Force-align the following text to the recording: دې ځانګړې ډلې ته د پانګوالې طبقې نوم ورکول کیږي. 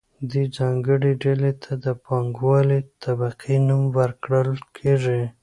دې 0.31 0.43
ځانګړې 0.57 1.11
ډلې 1.23 1.51
ته 1.63 1.71
د 1.83 1.85
پانګوالې 2.05 2.79
طبقې 3.03 3.55
نوم 3.67 3.83
ورکول 3.97 4.49
کیږي. 4.77 5.21